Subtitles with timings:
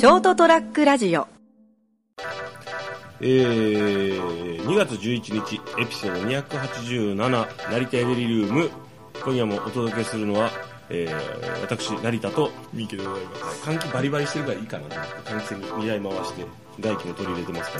[0.00, 1.28] ショートトラックラジオ
[3.20, 7.16] えー、2月11日、エピソード287、
[7.70, 8.70] 成田エデリルーム。
[9.22, 10.52] 今夜もお届けするのは、
[10.88, 13.68] えー、私、成田と、ミキでございます。
[13.68, 16.46] 換気バリバリしてるからいいかなと思って、換気扇に2台回して、
[16.80, 17.78] 外気も取り入れてますか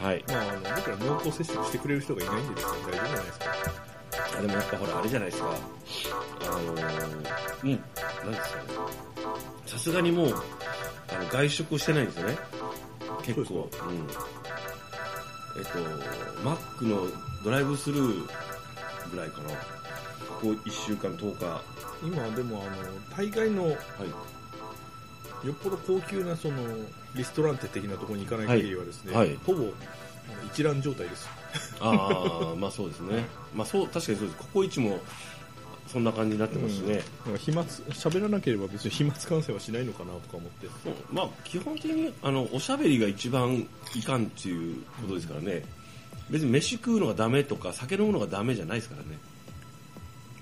[0.00, 0.08] ら。
[0.08, 0.24] はい。
[0.26, 3.46] まあ、あの、僕ら濃厚接触してくれる人がいないんでですね、大丈夫じゃないですか。
[4.38, 5.50] あでもやっぱほら、あれじゃないですか。
[5.50, 9.53] あのー、うん、なんですかね。
[9.74, 12.38] さすがにもう、あの外食をしてないんですよね。
[13.24, 13.68] 結構。
[13.88, 14.06] うん。
[15.58, 15.78] えっと、
[16.44, 17.08] マックの
[17.42, 18.28] ドライブスルー
[19.10, 19.50] ぐらいかな。
[19.50, 19.56] こ
[20.42, 21.44] こ1週間、10日。
[21.44, 21.60] は
[22.04, 23.76] 今、でも、あの、大概の、よ
[25.44, 25.48] い。
[25.50, 26.62] っぽど高級な、その、
[27.16, 29.72] リストランテ的なところに行かない限りはですね、はいはいほぼ、あの
[30.46, 31.28] 一覧状態です。
[31.80, 33.26] ああ、まあそうですね。
[33.52, 34.38] まあそう、確かにそうです。
[34.38, 35.00] ココイチも、
[35.86, 37.02] そんな感じになってますしね。
[37.24, 40.66] なんか飛沫、喋らなければ別に飛沫感染はしないのかなとか思って。
[40.82, 45.62] そうまあ、基本的にあのおしゃべりが一番いかんっていうことですからね、
[46.30, 49.18] 別に飯食うのがダメとか酒飲むのがダメじゃないですからね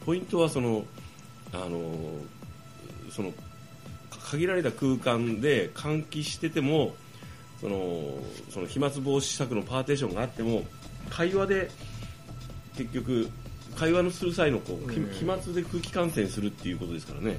[0.06, 0.84] ポイントはその
[1.52, 1.92] あの
[3.10, 3.32] その
[4.30, 6.94] 限られた空間で換気してても
[7.60, 8.14] その
[8.50, 10.64] その飛沫防止策のパーテーションがあっても
[11.10, 11.70] 会話で
[12.76, 13.28] 結局
[13.76, 15.12] 会話のする際のこう、うん。
[15.12, 17.38] 飛沫で空気感染するっていうことですからね。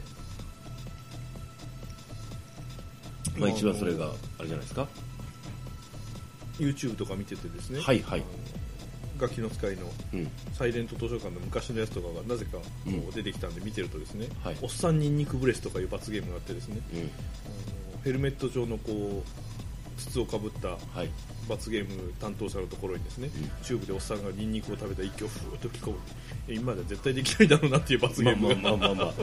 [3.38, 4.88] まあ一番それがあれじゃないですか。
[6.60, 8.24] YouTube とか見ててですね、はいはい。
[9.18, 10.28] ガキの使いのうん。
[10.54, 13.08] サイレント図書館の昔のやつとかがなぜかこうん。
[13.08, 14.58] う出てきたんで見てるとですね、はい。
[14.62, 17.00] おっさんニンニクブレスとかいう罰ゲームがあってですね、うん。
[17.00, 17.04] あ
[17.98, 19.53] のヘルメット状のこう
[19.98, 21.10] 筒をかぶったはい。
[21.48, 23.52] 罰ゲーム担当者のところにですね、うん。
[23.64, 25.98] チューブでおっさんがニンニクを食べた一挙をふーっと吹き込む。
[26.48, 28.56] え今までは絶対できないだろうなっていう罰ゲーム。
[28.56, 29.14] まあまあまあまあまあ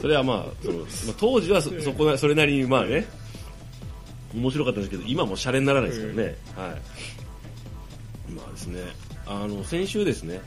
[0.00, 0.86] それはまあその、まあ、
[1.18, 3.06] 当時はそそこなそれなりにまあね
[4.34, 6.34] 面白かったんですけど今もうシャレにならないですからね、はい。
[8.32, 8.80] まあですね
[9.26, 10.40] あの先週ですね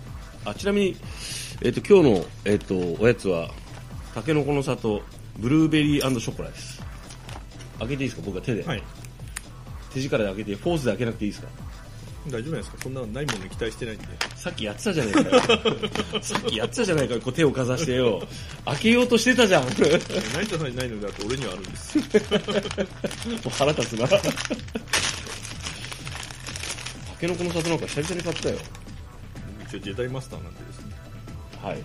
[0.45, 0.97] あちなみに、
[1.61, 3.49] えっと今日の、えっとおやつは
[4.15, 5.01] たけのこの里
[5.37, 6.81] ブルーベリーショコラです。
[7.79, 8.21] 開けていいですか？
[8.25, 8.83] 僕は手で、はい
[9.93, 11.47] 手力で開けてフォースで開けなくていいですか？
[12.27, 12.77] 大丈夫なんですか？
[12.83, 14.05] そんなのないものに期待してないんで。
[14.35, 15.41] さっきやってたじゃないかよ。
[16.21, 17.21] さっきやってたじゃないかよ。
[17.21, 18.27] こう手をかざしてよ。
[18.65, 19.63] 開けようとしてたじゃん。
[19.63, 19.89] も成
[20.47, 21.97] 田さんにないのだって俺にはあるんです。
[21.99, 22.01] う
[23.49, 24.07] 腹立つな。
[24.07, 24.17] タ
[27.19, 28.57] ケノコの里なんか久々に買ったよ。
[29.67, 30.95] 一応ジェダイマスターなんでですね。
[31.63, 31.83] はい。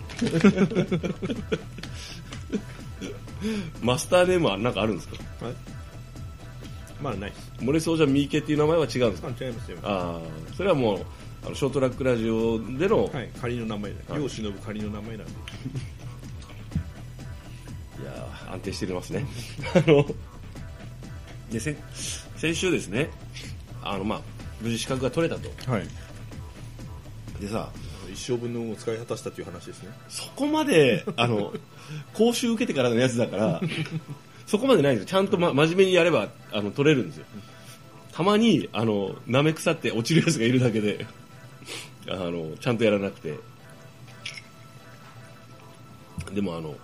[3.85, 5.15] マスターネームは何かあるんですか？
[5.45, 5.55] はい
[7.03, 7.31] まだない。
[7.31, 9.27] です漏れそうじゃミーケっていう名前は違うんですか？
[9.27, 10.19] あ違いますよあ
[10.51, 11.05] あそれはもう
[11.45, 13.97] あのショートラックラジオでの、はい仮の名前だ。
[14.13, 14.19] はい。
[14.21, 15.31] 世を忍ぶ仮の名前なんで。
[18.01, 19.25] いやー安定してますね。
[19.75, 20.05] あの、
[21.51, 21.77] で、先
[22.37, 23.09] 先週ですね、
[23.83, 24.21] あの、まあ、
[24.61, 25.49] 無事資格が取れたと。
[25.71, 25.87] はい。
[27.39, 27.69] でさ、
[28.11, 29.89] 一生分の運を使い果たしたという話ですね。
[30.09, 31.53] そこまで、あの、
[32.13, 33.61] 講習受けてからのやつだから、
[34.45, 35.09] そこまでないんですよ。
[35.09, 37.25] ちゃんと、ま、真面目にやれば、あの、取れるんですよ。
[38.11, 41.05] たまに、あの、舐め腐って落ちるやつがいるだけで、
[42.07, 43.37] あの、ちゃんとやらなくて。
[46.33, 46.75] でも、あの、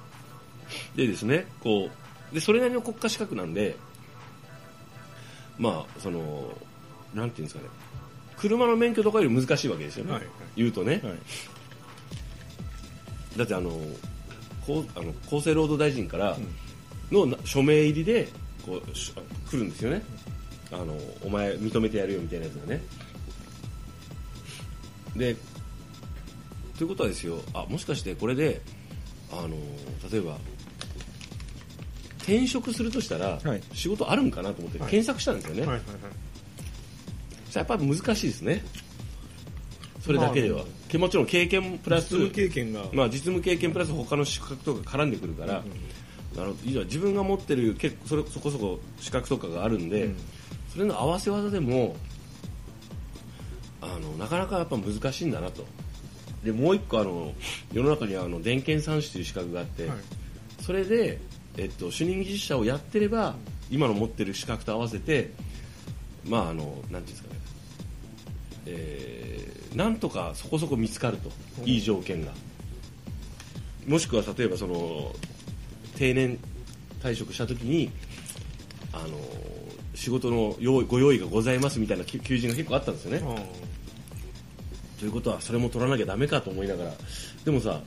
[0.96, 1.90] でですね、こ
[2.32, 3.76] う、で、それなりの国家資格なんで、
[5.58, 6.58] まあ、その、
[7.14, 7.70] なんていうんですかね、
[8.38, 10.14] 車の免許とかより難しいわけですよね。
[10.14, 11.02] はいはい言うとね。
[11.04, 11.14] はい
[13.38, 13.70] だってあの
[14.68, 16.38] こうあの厚生労働大臣から
[17.12, 18.28] のな署名入りで
[18.66, 19.14] こうし
[19.50, 20.02] 来るんですよね。
[20.72, 22.82] あのお前認めてやるよみたいなやつがね。
[25.16, 25.36] で
[26.78, 28.62] ということはですよあもしかしてこれで
[29.32, 29.50] あの
[30.12, 30.38] 例えば
[32.30, 33.62] 転職するとしたら、はい。
[33.74, 34.92] 仕事あるんかなと思ってはい。
[34.92, 35.86] 検索したんですよね、はいはいはい。
[37.46, 38.64] そしたらやっぱり難しいですね。
[40.00, 45.64] それだけでは、けもちろん経験プラス実務経験が、まあ、実務経験プラス他の資格とか絡んでくるから、
[46.36, 46.84] なるほど。
[46.86, 50.18] 自分が持ってる結構それそこそこ資格とかがあるんで、うん。
[50.72, 51.96] それの合わせ技でも
[53.82, 55.66] あのなかなかやっぱ難しいんだなと。
[56.44, 57.34] でもう一個あの
[57.74, 59.98] 世の中にはあの電検三種という資格があって、はい。
[60.62, 61.20] それで、
[61.58, 63.36] えっと、主任技術者をやってれば
[63.72, 65.32] 今の持ってる資格と合わせて
[66.26, 67.40] まああのなんていうんですかね。
[68.68, 71.32] えーなんとかそこそこ見つかると、
[71.64, 72.32] いい条件が。
[73.86, 75.14] もしくは例えばその
[76.00, 76.40] 定年
[77.04, 77.92] 退職した時に
[78.94, 79.08] あの
[79.94, 83.36] 仕事の用意ご用意がございますみたいな求求人が結構あったんですよね、あ
[84.98, 86.94] ということはそれも取らなきゃダメかと思いながら。
[87.44, 87.82] でもさ、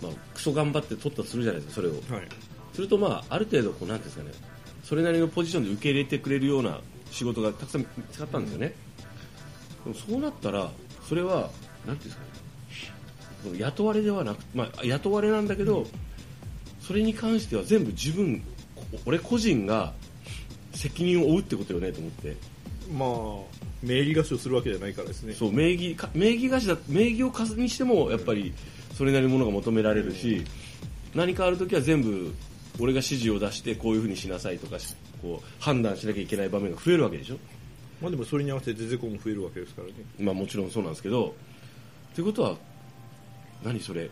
[0.00, 1.94] まあ、クソ頑張って取ったとするじゃないですかそれを。
[1.94, 2.28] ーはい。
[2.72, 4.30] するとまあある程度こうなんですかね
[4.84, 6.80] それなりのポジションで受け入れてくれるような
[7.10, 8.74] 仕事がたくさん見つかったんですよね、
[9.84, 10.70] でもそうなったら
[11.08, 11.50] それは
[11.84, 12.22] 何ていうんですか
[13.50, 15.86] ね雇われではなく、まあ、雇われなんだけど、
[16.88, 18.42] それに関しては全部自分
[19.04, 19.92] 俺個人が
[20.72, 22.36] 責任を負うってことよねと思って。
[22.90, 25.34] まあ名義貸しをするわけじゃないからですね。
[25.34, 28.54] そう名義か名義貸しだ名義を貸すにしてもやっぱり
[28.94, 30.46] それなりのものが求められるし、
[31.14, 32.32] 何かあるときは全部
[32.80, 37.36] 俺が指示を出してこういうふうにしなさいとかしこう判断しなきゃいけない場面が増えるわけでしょ。
[38.00, 39.94] まあでもそれに合わせてゼゼコも増えるわけですからね。
[40.18, 41.34] まあもちろんそうなんですけど
[42.12, 42.56] ってことは
[43.62, 44.08] 何それ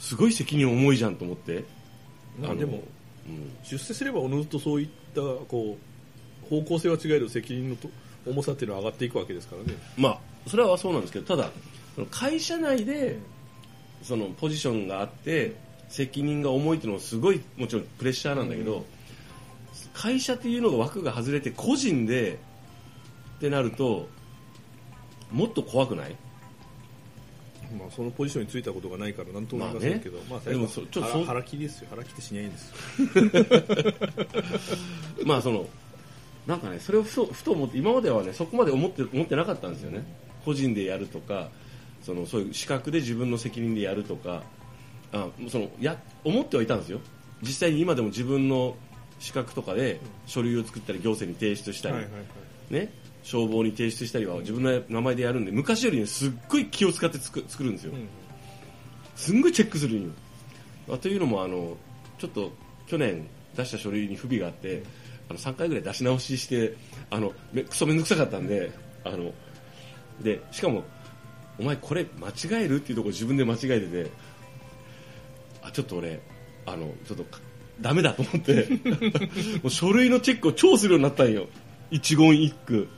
[0.00, 1.64] すごい責任重いじゃんと思って
[2.44, 2.82] あでも
[3.26, 3.52] うん。
[3.62, 5.76] 出世すればおのずとそういったこ
[6.46, 7.88] う方向性は違えど責任のと
[8.26, 9.78] 重さっていうのは上がっていくわけですからね。
[9.96, 11.50] まあそれはそうなんですけどただ
[12.10, 13.18] 会社内で
[14.02, 15.54] そのポジションがあって
[15.88, 18.84] 責任が重いっていうのはすごいもちろんプレッシャーなんだけど、
[19.92, 22.38] 会社っていうのが枠が外れて個人で
[23.36, 24.08] ってなると
[25.30, 26.16] もっと怖くない
[27.78, 31.88] まあそのポジションについたことがないから何とも言いませんけど、まあでもそちょっと腹腹切りですよ。
[31.90, 32.76] 腹切ってしないんですよ。
[35.24, 35.66] まあその
[36.46, 40.04] なんかねそれをふとふと思って今まではねそこまで思って思ってなかったんですよね。
[40.44, 41.50] 個人でやるとか
[42.02, 44.42] そのそういう資格で自分の責任でやるとか
[45.12, 47.00] あそのや思ってはいたんですよ。
[47.42, 48.76] 実際に今でも自分の
[49.18, 52.18] 資格とかで書類を作ったり行政に提出したり、はいはいは
[52.70, 52.74] い。
[52.74, 52.92] ね、
[53.22, 58.08] 消防に提出したりは自分の名前でやるんで昔よりねすっごい気を使って作作るんですよ、うん。
[59.14, 60.10] すんごいチェックするんよ。
[60.90, 61.76] あというのもあの
[62.18, 62.52] ちょっと
[62.86, 63.26] 去年
[63.56, 64.82] 出した書類に不備があって
[65.28, 66.74] あの3回ぐらい出し直しして
[67.10, 68.72] あのめクソめんどくさかったんで
[69.04, 69.32] あの
[70.20, 70.84] でしかも
[71.58, 74.10] お前これ間違えるっていうところ自分で間違えてて
[75.62, 76.20] あちょっと俺
[76.66, 77.40] あのちょっとか
[77.80, 78.68] ダメだと思って
[79.62, 81.46] もう書類のチェックを超するようになったんよ
[81.92, 82.88] 一言一句。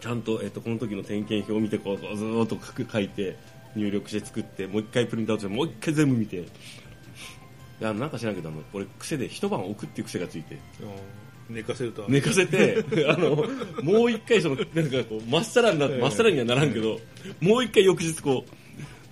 [0.00, 3.36] ちゃんと、えっと、この時の点検表を見てこうずーっと書く書いて
[3.76, 6.44] 入力して作ってもう一回プリントアウトしてもう一回全部見て。
[7.80, 10.58] であのなんか知らんけどあの俺癖で一晩置くっていう癖がついて。
[11.50, 12.06] 寝かせると。
[12.08, 13.36] 寝かせて あの
[13.82, 16.98] もう一回そのなんかこうまっさらになってまっさらにはならんけど
[17.40, 18.50] もう一回翌日こう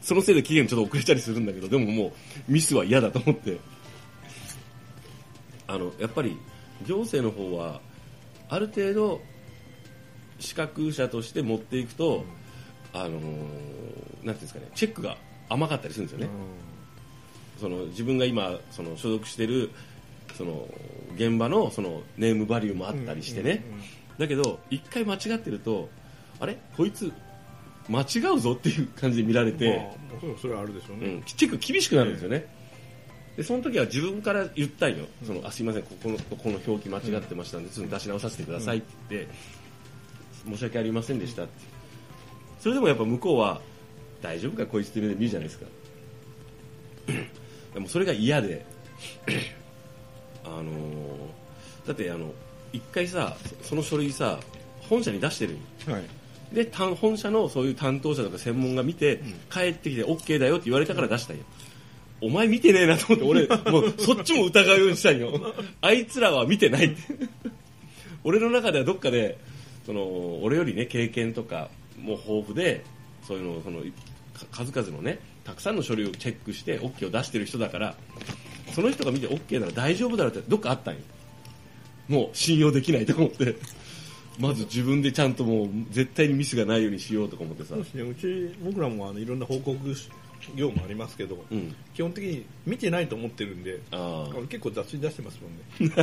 [0.01, 2.07] そのせいで期限ちょっと遅れたりするんだけどでもも
[2.49, 3.59] うミスは嫌だと思って。
[5.69, 6.37] あのやっぱり
[6.87, 7.81] 行政の方は
[8.53, 9.23] ある程度
[10.39, 12.25] 資格者として持っていくと、
[12.93, 13.29] あのーなんてい
[14.25, 15.17] うんですかねチェックが
[15.49, 16.29] 甘かったりするんですよね、
[17.59, 19.71] その自分が今その所属してる
[20.37, 20.69] その
[21.15, 23.83] 現場のそのネームバリューもあったりしてね、うんうんうん。
[24.19, 25.89] だけど一回間違ってると
[26.39, 26.59] あれ？
[26.77, 27.11] こいつ
[27.89, 32.47] 間違うぞっていう感じで見られて、まあそれはあるでしょうね、うん、チェック厳しくなるんですよね、
[33.37, 39.33] でその時は自分から言ったんよ、そのあすいませんここのここの表記間違ってましたんで、ちょっと出し直させてくださいって言って、
[40.51, 41.53] 申し訳ありませんでしたって。
[42.61, 43.61] それでもやっぱ向こうは
[44.21, 45.67] 大丈夫かこいつって目で見るじゃないですか。
[47.75, 48.65] でもそれが嫌で
[50.45, 52.33] あのーだってあの
[52.73, 54.39] 一回さそその書類さ
[54.89, 55.57] 本社に出してる。
[55.87, 56.03] はい。
[56.55, 59.21] で担本社のそういう担当者とか専門が見て、
[59.51, 61.45] 帰ってきて OK だよって言われたから出したんよ、
[62.23, 63.25] お前見てねえなと思って。
[63.25, 65.55] 俺 もうそっちも疑うようにしたんよ。
[65.83, 66.87] あいつらは見てない。
[66.87, 66.97] っ て
[68.25, 69.37] 俺の中ではどっかで
[69.85, 70.03] その
[70.43, 72.85] 俺よりね経験とかも豊富で
[73.27, 77.97] そういうのをそのか数々のねたくさんの書類をチェックして OK を出してる人だから
[78.73, 81.01] その人が見て OK なら大丈夫だろうってどっかあったんよ。
[82.09, 83.57] もう信用できないと思って。
[84.39, 87.71] まず自分でちゃんともう絶対にミスがないようにしようとか思ってさ。
[87.71, 88.03] そうですね。
[88.03, 89.79] うち僕らもあのいろんな報告
[90.55, 91.75] 業務ありますけど、うん。
[91.95, 93.81] 基本的に見てないと思ってるんで
[94.49, 95.57] 結構雑誌出してますもん
[95.89, 95.97] ね、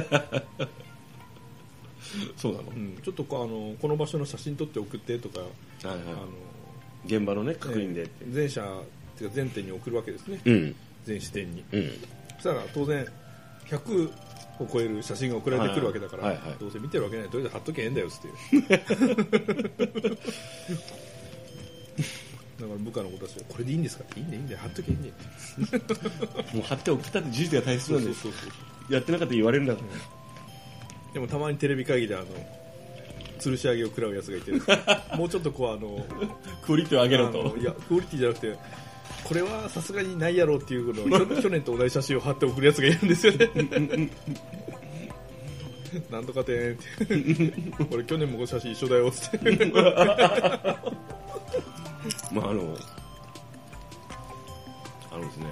[2.37, 5.97] そうなの、うん、ちょっとこうあのこの場所の写真撮って送ってとか、はいはい。
[5.97, 6.27] あの
[7.05, 8.65] 現場のね確認で全社っ
[9.17, 10.75] ていうか全店に送るわけですね、うん。
[11.05, 11.63] 全支店に。
[11.71, 11.89] うん。
[12.35, 13.05] そしたら当然
[13.67, 14.11] 100
[14.59, 16.57] を超える写真が送られてくるわけだから、はいはいはい。
[16.59, 18.79] どうせ見てるわけないとりあえず貼っとけばええんだよっつって
[22.59, 25.13] だから部下の子たちはこれでいいんですかいいんだよいいんだよ貼っとけばいいんだよ
[26.53, 28.37] もう貼って送ったって事実が大切なんでそうそ
[28.89, 29.87] うやってなかったら言われるんだから、
[31.13, 32.25] でもたまにテレビ会議であの
[33.39, 34.51] 吊るし上げを食らうやつがいて
[35.15, 36.03] もうちょっとこうあの
[36.65, 38.57] クオリティを上げろあとのいやクオリティじゃなくて
[39.23, 43.49] これはさすがにないやろうっていうことを去去年と同じ写真を貼って送るやつがいるんですよね。
[46.11, 46.83] なんとかてんって。
[47.91, 49.39] 俺去年もこの写真一緒だよって
[52.31, 52.75] まああの
[55.11, 55.45] あのですね、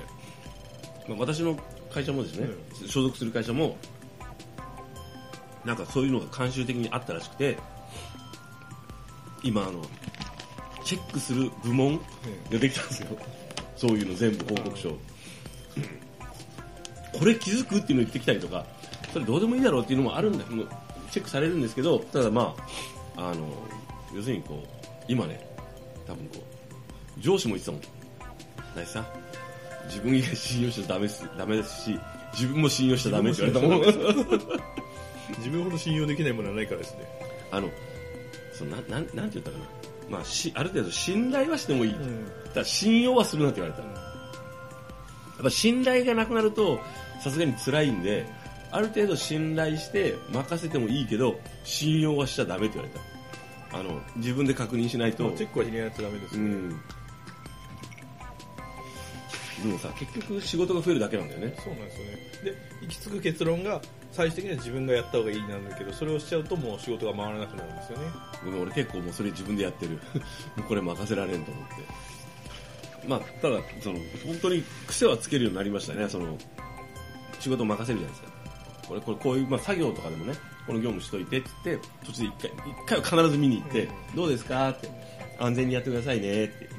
[1.08, 1.58] まあ、私の
[1.92, 2.48] 会社もですね、
[2.88, 3.78] 所属する会社も
[5.66, 7.58] なんかそういうのが慣習的にあったらしくて
[9.44, 9.82] 今あの
[10.84, 13.10] チェックする部門ができたんですよ。
[13.76, 14.90] そういうの全部報告書。
[17.20, 18.66] これ気づくっていうのを言ってきたりとか
[19.12, 20.46] それどうでもいいだろうっていうのもあるんだ。
[20.46, 20.68] もう
[21.12, 22.56] チェックされるんですけどただま
[23.16, 23.48] ああの
[24.14, 24.68] 要するにこう
[25.08, 25.40] 今ね
[26.06, 26.57] 多分こう
[27.20, 27.82] 上司も言ってたもん。
[28.76, 29.06] ナイスさん。
[29.88, 31.30] 自分以外信用しちゃダメです。
[31.38, 32.00] ダメですし
[32.34, 33.82] 自分も信用しちゃダメって言われたもん。
[35.40, 37.08] 自分ほど信用できないものはないからですね。
[37.52, 37.70] あの
[38.54, 39.66] そのなんなんなんて言ったかな。
[40.10, 41.96] まあしある程度信頼はしてもいい、
[42.54, 46.80] ただ信用はするなって言われた、やっぱ信頼がなくなると
[47.22, 48.26] さすがに辛いんで
[48.72, 53.80] ある程度信頼して任せてもいいけど信用はしちゃダメって言われた。
[53.80, 55.26] あの自分で確認しないと。
[55.26, 56.40] まあチェックはひねらないとダメですね。
[56.40, 56.82] うん
[59.64, 61.54] でもさ結局仕事が増えるだけなんだよね。
[61.58, 62.12] そうなんですよね。
[62.44, 68.06] で、行き着く結論が、最終的には自分がやった方がいいなんだけど、それをしちゃうともう仕事が回らなくなるんですよね。
[68.46, 69.94] ごめん俺結構もうそれ自分でやってる。
[70.56, 71.76] もうこれ任せられんと思って。
[73.08, 76.08] まあただその本当に癖はつけるようになりましたね。
[76.08, 76.38] その
[77.40, 78.38] 仕事を任せるじゃないですか。
[78.88, 80.34] これこれこういう、まあ、作業とかでもね
[80.66, 84.16] この業務しといてって言って途中で一回一回は必ず見に行って、うん。
[84.16, 85.18] どうですかって。
[85.40, 86.70] 安全にやってくださいねって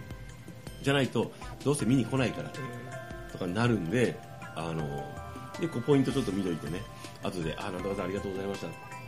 [0.82, 1.32] じゃないと
[1.64, 2.50] どうせ見に来ないから
[3.32, 4.18] とかになるんで
[4.54, 4.82] あの
[5.60, 6.82] でこうポイントちょっと見といてね。
[7.22, 8.66] 後で「あなんとかさんありがとうございました。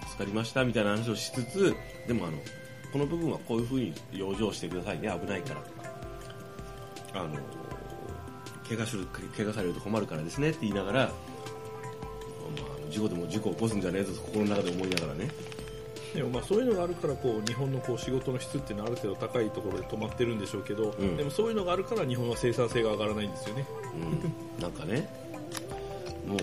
[0.08, 1.74] 助かりました」みたいな話をしつつ
[2.08, 2.38] でもあの
[2.92, 5.08] この部分はこういうふうに養生してくださいね。
[5.20, 5.60] 危ないから。
[5.60, 5.70] と
[7.12, 7.36] かあの
[8.68, 10.50] 怪我する怪我されると困るからですね。
[10.50, 11.10] って言いながら、ま
[12.88, 14.12] あ、事故でも事故起こすんじゃねえぞ。
[14.12, 15.28] と心の中で思いながらね。
[16.14, 21.16] でもまあそういうのがあるからこう日本のこう仕事の質っていうのはある程度高いところで止まってるんでしょうけど、うん。
[21.16, 23.66] でもそういうのがあるから日本は生産性が上がらないんですよね。
[24.58, 25.08] うん、なんかね
[26.26, 26.38] もう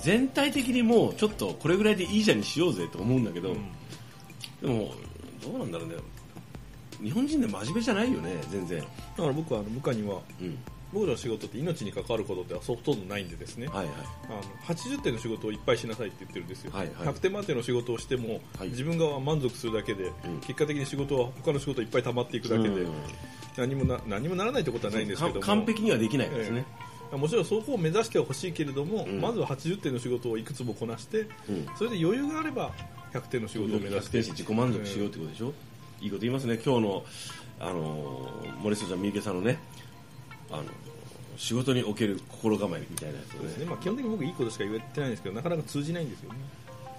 [0.00, 3.54] 全体的にもうちょっとこれぐらいでいいじゃんにしようぜと思うんだけど、
[4.60, 4.92] でも
[5.42, 5.94] どうなんだろうね
[7.02, 10.58] 日本人で真面目じゃないよね全然、だから僕はあの部下にはうん、
[10.92, 13.94] 僕の仕事って命に関わることってほとんどないんでですね、はいはい。
[14.28, 14.42] あの
[14.74, 17.08] 80点の仕事をいっぱいしなさいって言ってるんですよ、はいはい。
[17.08, 18.68] 100点満点の仕事をしても、はい。
[18.68, 20.40] 自分が満足するだけで、うん。
[20.40, 22.92] 結果的に仕事は他の仕事いっぱい溜まっていくだけで、うん。
[23.56, 26.66] 何もな何もならないってことはないんですけど完璧にはできないですね、
[27.10, 29.20] もちろんそこを目指してほしいけれども、うん。
[29.20, 31.66] まずは80点の仕事をいくつもこなしてうん。
[31.76, 32.72] それで余裕があれば
[33.12, 34.18] 100点の仕事を目指100して。
[34.18, 35.52] 自己満足しようってことでしょ、
[36.00, 36.60] いいこと言いますね。
[36.64, 37.04] 今日の
[37.58, 39.58] あのー森下ちゃん三池さんのね
[40.50, 40.64] あの
[41.36, 43.38] 仕事における心構えみたいなやつをね。
[43.38, 46.38] そうですね、まあ、基本的に僕いいことしか言ってないんですけどなかなか通じないんですよね。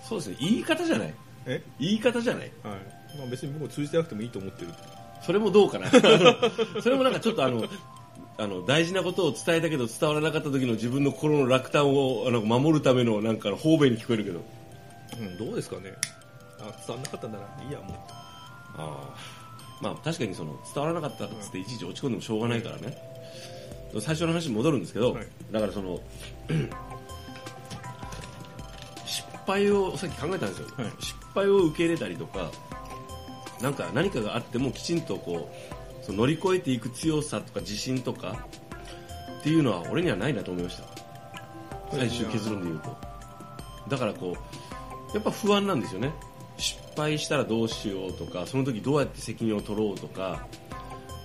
[0.04, 0.38] そうですね。
[0.39, 1.13] 言い方じゃない。
[1.46, 1.62] え？
[1.80, 2.51] 言い方じゃない。
[2.63, 3.18] はい。
[3.18, 4.68] まあ、別に僕も通じてなくてもいいと思ってる
[5.25, 5.89] それもどうかな。
[6.82, 7.63] それもなんかちょっとあの
[8.38, 14.44] あの大事なことを伝えたけど伝わらなかった時の自分の心の落胆をあの守るためのなんかの方便に聞こえるけど。
[15.20, 15.94] うん、どうですかね。
[16.60, 17.39] あ伝わんなかったんな。
[17.39, 17.98] らいいやもう。
[18.77, 19.38] ああ
[19.82, 22.98] まあ確かにその伝わらなかったっつっていちいち落ち込んでもしょうがないからね、
[23.94, 25.27] 最初の話に戻るんですけど、はい。
[25.51, 26.00] だからその
[29.06, 30.91] 失敗をさっき考えたんですよ、はい。
[31.00, 32.51] 失敗を受け入れたりとか
[33.62, 35.50] なんか何かがあってもきちんとこ
[36.01, 38.46] うその乗り越えていく強さとか自信とか
[39.39, 40.84] っていうのは俺にはないなと思いました。
[41.91, 42.98] 最終結論で言うと。
[43.89, 44.36] だからこ
[45.13, 46.12] うやっぱ不安なんですよね。
[46.58, 50.48] 失敗したらどうしようとかその時どうやって責任を取ろうとか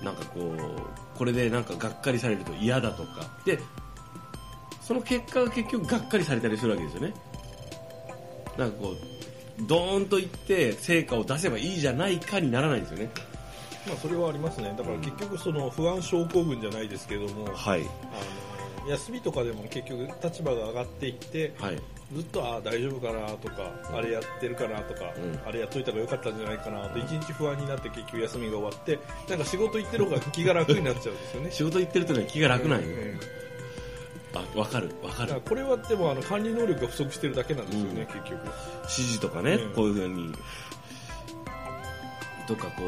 [0.02, 3.31] なんかこうこれでなんかがっかりされると嫌だとか。
[3.45, 3.57] で
[4.81, 7.14] その結果が結局がっかりされたりするわけですよね。
[8.59, 13.11] なんかこうドーンといって成果を出せばいいじゃないかにならないんですよね。
[13.87, 14.75] まあそれはありますね。
[14.76, 17.83] だから結局その不安症候群じゃないですけども、はい。
[17.83, 21.79] あの休みとかでも結局立場が上がっていってはい
[22.14, 25.49] ずっとあ大丈夫かなとかあれやってるかなとか、うん。
[25.49, 31.50] あれやっといた方がよかったんじゃないかなと一日不安になって結局休みが終わってなんか仕事行ってる方が気が楽になっちゃうんですよね。
[31.50, 33.14] 仕事行ってるとね気が楽なんよ、え
[34.35, 35.40] あ分かる分かる。
[35.40, 38.07] これはでもあの管理能力が不足してるだけなんですよね、うん。
[38.07, 38.47] 結局。
[38.83, 39.75] 指示とかね、うん。
[39.75, 40.33] こういうふうに。
[42.47, 42.83] とかこ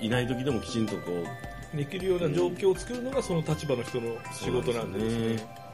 [0.00, 1.76] ういない時でもきちんとこう。
[1.76, 5.67] できるような状況を作るのがその立場の人の仕事なんでですね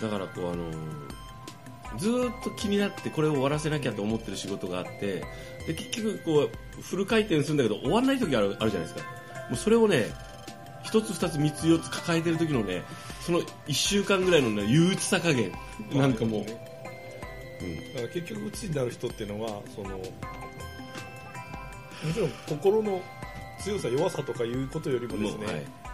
[0.00, 0.70] だからこうあの
[1.96, 5.24] ずーっと気になってこれを終わらせなきゃと思ってる仕事があって
[5.66, 9.10] で結局こうフル回転するんだけど終わらない時あるあるじゃないですか。
[9.48, 10.06] もうそれをね
[10.84, 12.82] 一つ二つ三つ四つ抱えてる時のね
[13.20, 15.52] その一週間ぐらいのね憂鬱さ加減
[15.92, 16.46] なんかもう、だ
[18.00, 20.04] から結局鬱になる人っていうのはそのも
[22.14, 23.02] ちろん心の
[23.60, 25.87] 強さ弱さとかいうことよりもですね、はい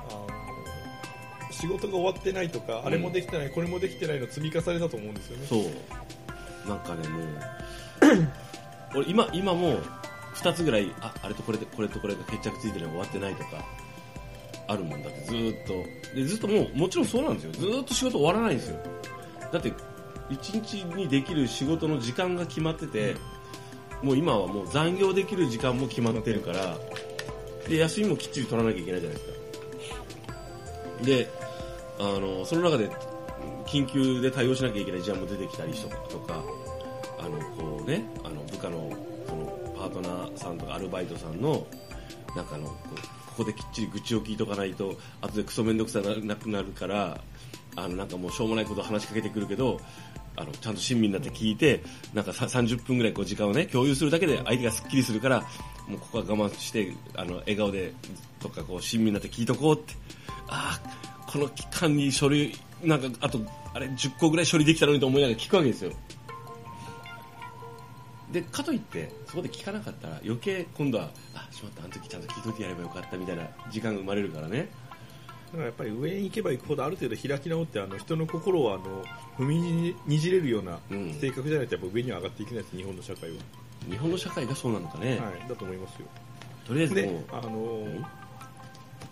[1.65, 5.47] 仕事が終わってないとか、あれもできてないこれもできてないの積み重ねだと思うんですよね。
[5.47, 6.69] そう。
[6.69, 7.27] なんかねもう
[9.01, 9.79] 俺今今も
[10.35, 13.65] 2つぐらいああれとこれでこれとこれが決着ついてるの終わってないとか
[14.69, 16.15] あるもんだってずーっと。
[16.15, 17.53] でずっともうもちろんそうなんですよ。
[17.53, 18.79] ずーっと仕事終わらないんですよ。
[19.51, 19.73] だって
[20.31, 23.15] 1日にできる仕事の時間が決まってて
[24.03, 26.77] もう今はもう残業できる時間も決まってるから
[27.69, 29.45] で休みもきっちり取らなきゃいけないじゃないですか。
[31.05, 31.44] で
[31.99, 32.91] あのその中で
[33.67, 36.43] 緊急で対応しなきゃいけない事案も出てきたりとかとか
[37.19, 38.91] あのこうねあの部下の
[39.27, 39.47] その
[39.77, 41.67] パートナーさんとかアルバイトさんの
[42.37, 42.75] なんかのこ
[43.39, 47.21] こできっちり愚痴を聞いとかないと後でクソ面倒くさなくなるから
[47.77, 49.81] あのなんかもうしょうもないことを話しかけてくるけど
[50.37, 51.83] あのちゃんと親身になって聞いて
[52.13, 55.41] なんか30分ぐらいこう時間をね共有するだけで相手がすっきりするから
[55.89, 57.93] もうここは我慢してあの笑顔で
[58.41, 59.95] とかこう親身になって聞いとこうって。
[60.49, 60.79] あ
[61.11, 63.41] あこの期間に書類なんかあと
[63.75, 65.91] あれ10個ぐらい処理できたのにと思いながら聞くわけですよ。
[68.31, 74.69] でかといってそこで聞かなかったら余計今度はあしまったあの時ちゃんと聞いといてやればよかったみたいな時間が生まれるからね。
[75.47, 79.05] だからやっぱり上に行けば行くほどある程度開き直ってあの人の心をあの
[79.37, 81.15] 踏みにじれるようなうん。
[81.15, 83.37] 性格じゃないとやっぱ上には上がっていけないです日本の社会は、
[83.91, 86.07] 日本の社会がそうなのかね、はい、だと思いますよ。
[86.65, 88.24] とりあえずあのん？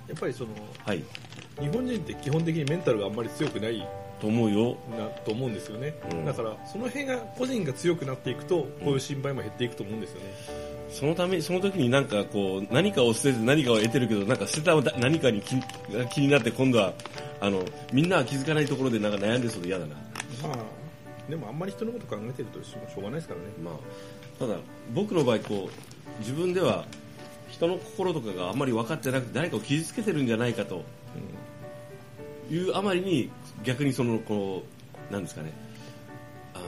[0.09, 0.51] やっぱりその
[0.85, 1.03] はい。
[1.61, 3.87] 日本人って基本的にメンタルがあんまり強くない
[4.21, 4.77] と思うよ。
[4.99, 6.25] なと思うんですよね、うん。
[6.25, 10.27] だからその辺が個人が強くなっていくとこういう心配も減っていくと思うんですよね、
[10.89, 15.57] そのためその時になんかこう何かを捨てて何かを得てるけどなんか捨てた何かに気
[15.93, 16.95] が気になって今度は
[17.41, 19.97] あのみんなは気づかないところでなんか悩んでそうで嫌だな。
[20.43, 20.59] まあ
[21.29, 23.47] でもあんまり人のこと考えてるとしょうがないですからね。
[23.63, 23.75] まあ、
[24.39, 24.57] ただ
[24.93, 26.85] 僕の場合こう自分では
[27.53, 30.83] 人の心とかがあんまり分かってなくて誰かを傷つけてるんじゃないかと。
[32.51, 33.31] いうあまりに
[33.63, 34.63] 逆にそのこ
[35.11, 35.53] うなんですかね。
[36.55, 36.65] あの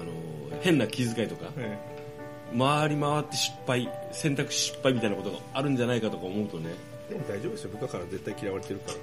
[0.61, 1.51] 変な気遣いとか
[2.57, 6.71] 回り回って失敗選択肢失敗みたいなことがあるんじゃないかとか思うとね。
[7.11, 7.71] えでも大丈夫ですよ。
[7.71, 8.99] 部下から絶対嫌われてるから。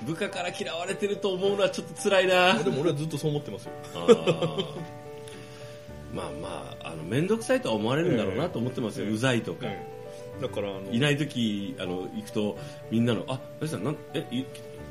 [0.06, 2.54] 部下から嫌われてると思うのはちょっと辛いな。
[2.62, 3.72] でも俺はずっとそう思ってますよ
[7.10, 9.12] 面倒くさいとは思われるんだろうなと思ってますよ、ええ。
[9.12, 9.84] うざいとか、え
[10.38, 10.42] え。
[10.42, 12.56] だからあのいない時あの行くと
[12.90, 14.44] みんなの「あ何さんなんえい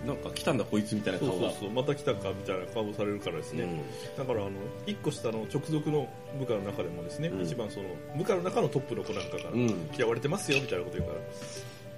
[0.06, 1.50] なんか来たんだこいつ」みたいな顔が。
[1.50, 3.68] そうそうまた来たかみたいな顔をされるからですね、
[4.18, 4.52] だからあの
[4.86, 7.42] 1個下の直属の部下の中でもですね、うん。
[7.42, 7.86] 一番その
[8.18, 9.90] 部下の中のトップの子なんかから、うん。
[9.98, 11.22] 嫌われてますよみたいなこと言うから。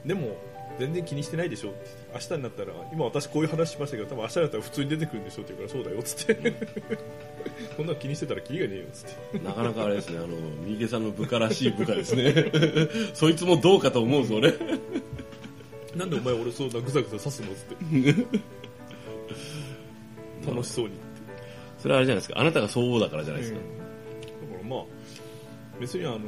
[0.06, 0.38] でも
[0.80, 1.70] 全然気にしてないでしょ。
[1.70, 1.80] って
[2.14, 6.54] 明日になったら今私こういう話しましたけど多分明日になったら普通に出てくるんでしょって言うからそうだよっつって。
[7.78, 9.40] こんなの気にしてたらキリがねえよっつって。
[9.46, 10.28] なかなかあれですねあの
[10.66, 12.34] 三池さんの部下らしい部下ですね。
[13.14, 14.54] そいつもどうかと思うぞ俺。
[15.96, 18.26] なんでお前俺そんなグザグザ刺すのっつって。
[20.50, 20.92] 楽しそうに。
[21.78, 22.40] それはあれじゃないですか。
[22.40, 24.84] あなたがそうだからじゃないですか、だからまあ
[25.80, 26.20] 別にあの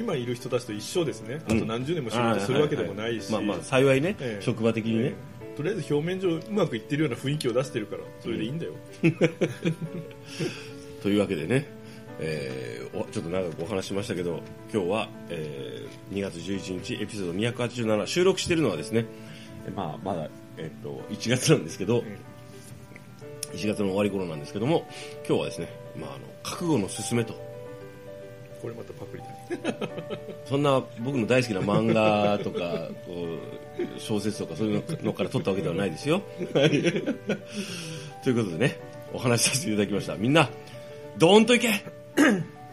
[0.00, 1.40] 今いる人たちと一生ですね。
[1.46, 3.30] あと何十年も仕事するわけでもないし。
[3.30, 4.42] まあまあ幸いね、ええ。
[4.42, 5.30] 職場的にね、ええ。
[5.60, 8.72] とりあえず表面上うまくいってるような雰囲気を出してるからそれでいいんだよ、
[11.02, 11.66] というわけでね、
[12.18, 14.40] えーおちょっと長くお話ししましたけど
[14.72, 19.04] 今日は、えー2月11日エピソード287収録しているのはですね、
[19.76, 22.02] まあ、まだ、えっと1月なんですけど、
[23.52, 24.86] 1月の終わり頃なんですけども
[25.28, 27.34] 今日はですね、まあ、あの覚悟のすすめと
[28.60, 29.22] これまたパクリ
[29.62, 29.88] だね
[30.44, 33.38] そんな僕の大好きな漫画とか こ
[33.78, 36.22] う小説とかそういうのから撮ったわけではないですよ。
[36.54, 36.70] はい。
[36.70, 38.78] ということでね
[39.12, 40.16] お話しさせていただきました。
[40.16, 40.50] みんな
[41.18, 41.70] ドーンと行け！
[41.70, 41.82] っ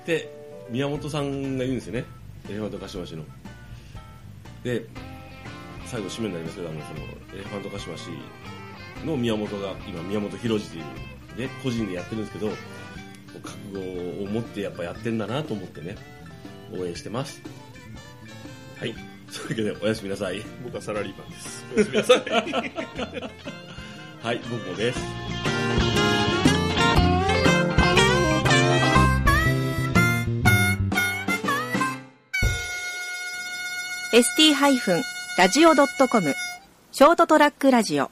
[0.06, 0.30] て
[0.70, 2.06] 宮本さんが言うんですよね。
[2.50, 3.24] エレファントカシマシの。
[4.64, 4.84] で
[5.86, 7.00] 最後締めになりますけどあのその
[7.34, 8.10] エレファントカシマシ
[9.06, 12.52] の宮本が今宮本浩次という、ね、個人でやってるんですけど
[13.48, 15.96] 覚悟を持ってやっぱやってんだなと思ってね
[16.74, 17.42] 応援してます。
[18.80, 18.94] はい。
[19.30, 20.42] そういうわけでおやすみなさい。
[20.64, 21.66] 僕はサラリーマンです。
[21.76, 22.22] おやすみなさい。
[24.24, 25.00] はい僕もです。
[34.12, 34.18] ー
[35.38, 36.34] ST-radio.com
[36.92, 38.10] ショートトラックラジオ